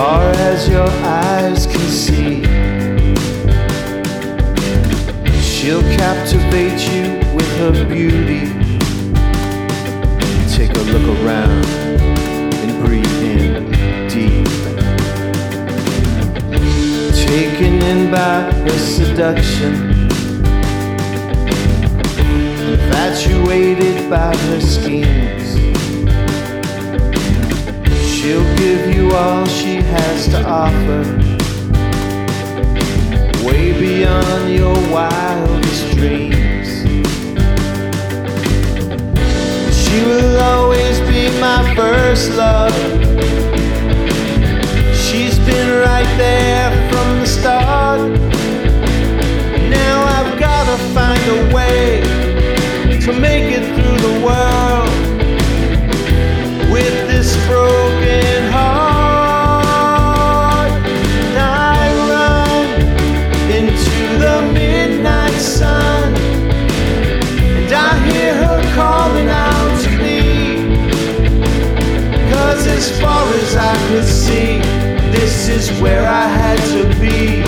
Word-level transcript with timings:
eyes 0.00 1.66
can 1.66 1.88
see. 1.88 2.42
She'll 5.42 5.82
captivate 5.96 6.80
you 6.92 7.18
with 7.34 7.50
her 7.58 7.84
beauty. 7.88 8.46
Take 10.56 10.70
a 10.76 10.84
look 10.92 11.06
around 11.18 11.64
and 12.62 12.84
breathe 12.84 13.22
in 13.22 13.70
deep. 14.08 14.48
Taken 17.26 17.82
in 17.82 18.10
by 18.10 18.52
her 18.52 18.78
seduction, 18.78 19.72
infatuated 22.72 24.08
by 24.08 24.36
her 24.36 24.60
schemes. 24.60 25.38
She'll 28.14 28.56
give 28.56 28.94
you 28.94 29.12
all 29.12 29.46
she 29.46 29.77
has 29.88 30.28
to 30.28 30.40
offer, 30.46 31.02
way 33.46 33.72
beyond 33.78 34.52
your 34.52 34.76
wildest 34.92 35.96
dreams. 35.96 36.68
She 39.82 39.98
will 40.04 40.36
always 40.40 41.00
be 41.12 41.22
my 41.40 41.74
first 41.74 42.30
love. 42.34 42.74
She's 44.94 45.38
been 45.38 45.70
right 45.80 46.12
there 46.18 46.47
as 72.78 73.00
far 73.00 73.26
as 73.34 73.56
I 73.56 73.74
could 73.88 74.04
see, 74.04 74.60
this 75.10 75.48
is 75.48 75.64
where 75.82 76.06
I 76.06 76.26
had 76.40 76.58
to 76.74 76.82
be 77.00 77.42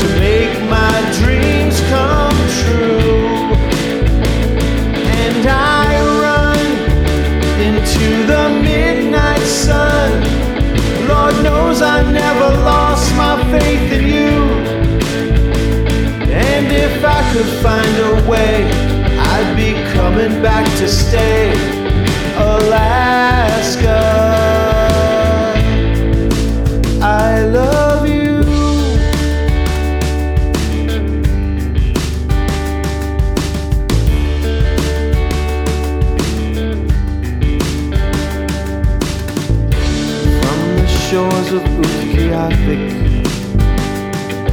to 0.00 0.06
make 0.26 0.54
my 0.68 0.96
dreams 1.20 1.76
come 1.92 2.38
true. 2.60 3.16
And 5.24 5.42
I 5.80 5.86
run 6.24 6.66
into 7.68 8.08
the 8.32 8.44
midnight 8.68 9.46
sun. 9.64 10.10
Lord 11.08 11.36
knows 11.42 11.80
I 11.80 11.98
never 12.12 12.48
lost 12.72 13.06
my 13.16 13.34
faith 13.54 13.90
in 13.98 14.04
you. 14.18 14.34
And 16.52 16.66
if 16.86 17.02
I 17.02 17.20
could 17.32 17.50
find 17.64 17.94
a 18.10 18.14
way, 18.30 18.56
I'd 19.32 19.50
be 19.56 19.72
coming 19.96 20.42
back 20.42 20.66
to 20.80 20.86
stay. 20.86 21.78
Alaska, 22.36 23.37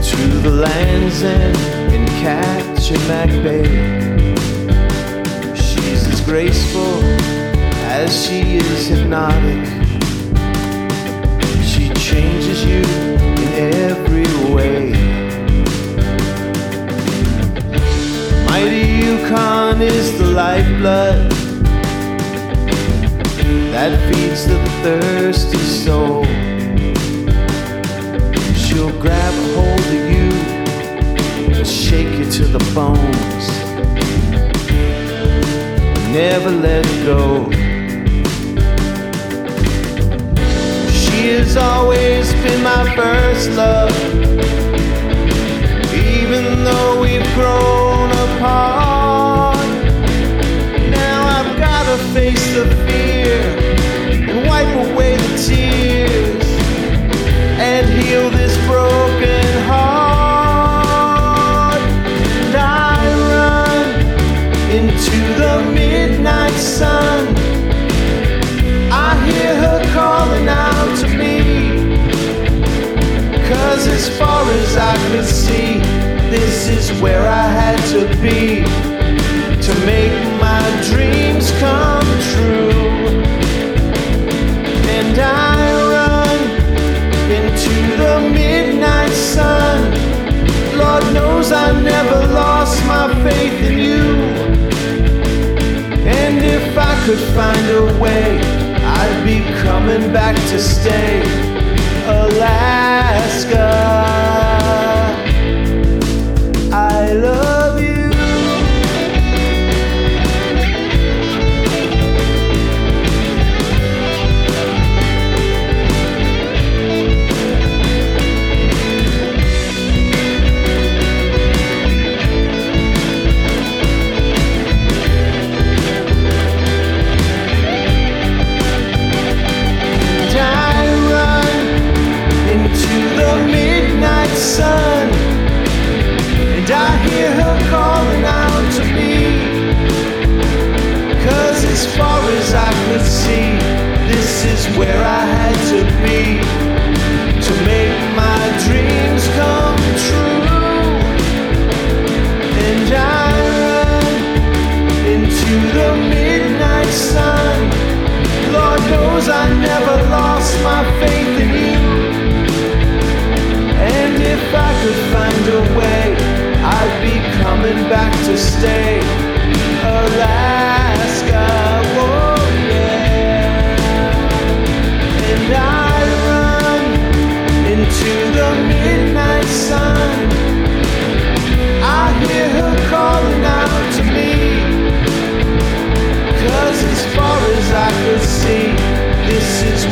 to 0.09 0.27
the 0.43 0.51
land's 0.51 1.23
end 1.23 1.57
in 1.91 2.05
Kachemak 2.21 3.31
Bay. 3.43 3.65
She's 5.55 6.05
as 6.07 6.21
graceful 6.21 7.01
as 7.89 8.09
she 8.23 8.57
is 8.57 8.87
hypnotic. 8.87 9.65
She 11.63 11.89
changes 11.93 12.63
you 12.63 12.83
in 13.41 13.49
every 13.81 14.29
way. 14.53 14.91
Mighty 18.45 18.85
Yukon 19.01 19.81
is 19.81 20.17
the 20.19 20.27
lifeblood 20.27 21.31
that 23.73 23.91
feeds 24.07 24.45
the 24.45 24.59
thirsty 24.83 25.57
soul. 25.57 26.23
She'll 28.55 28.97
grab 29.01 29.44
to 32.31 32.43
the 32.45 32.59
bones. 32.73 33.45
Never 36.11 36.51
let 36.51 36.85
go. 37.05 37.49
She 40.91 41.29
has 41.29 41.55
always 41.57 42.31
been 42.43 42.63
my 42.63 42.95
first 42.95 43.51
love. 43.51 43.91
Even 45.93 46.63
though 46.63 47.01
we've 47.01 47.33
grown 47.35 47.94
Cause 73.75 73.87
as 73.87 74.17
far 74.17 74.49
as 74.51 74.77
I 74.77 74.95
could 75.09 75.25
see, 75.25 75.79
this 76.31 76.69
is 76.69 77.01
where 77.01 77.27
I 77.27 77.45
had 77.45 77.77
to 77.91 78.07
be 78.21 78.63
to 79.65 79.73
make 79.85 80.15
my 80.39 80.63
dreams 80.89 81.51
come 81.59 82.07
true. 82.31 82.71
And 84.95 85.19
I 85.19 85.59
run 85.91 86.39
into 87.29 87.75
the 87.97 88.29
midnight 88.33 89.11
sun. 89.11 89.91
Lord 90.77 91.03
knows 91.13 91.51
I 91.51 91.77
never 91.81 92.33
lost 92.33 92.81
my 92.85 93.13
faith 93.25 93.59
in 93.69 93.77
you. 93.77 94.05
And 96.07 96.37
if 96.41 96.77
I 96.77 96.93
could 97.05 97.23
find 97.35 97.65
a 97.71 97.99
way, 97.99 98.39
I'd 98.99 99.21
be 99.25 99.41
coming 99.61 100.13
back 100.13 100.37
to 100.51 100.59
stay. 100.59 101.54
Alaska. 102.07 103.94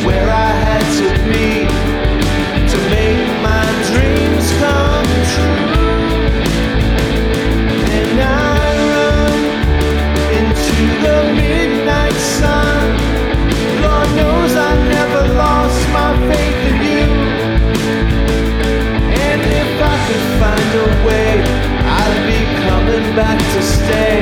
where 0.02 0.28
I 0.28 0.50
had 0.66 0.84
to 1.00 1.08
be 1.30 1.50
to 2.72 2.78
make 2.90 3.22
my 3.48 3.66
dreams 3.88 4.46
come 4.62 5.08
true. 5.32 5.64
And 7.98 8.16
I 8.20 8.64
run 8.92 9.40
into 10.38 10.76
the 11.04 11.18
midnight 11.40 12.18
sun. 12.38 12.82
Lord 13.84 14.10
knows 14.18 14.52
I 14.56 14.72
never 14.96 15.22
lost 15.34 15.80
my 15.98 16.10
faith 16.28 16.60
in 16.70 16.76
you. 16.90 17.06
And 19.28 19.40
if 19.62 19.70
I 19.92 19.96
can 20.08 20.22
find 20.40 20.70
a 20.84 20.88
way, 21.06 21.30
I'll 21.98 22.20
be 22.30 22.40
coming 22.66 23.06
back 23.14 23.38
to 23.54 23.62
stay. 23.62 24.13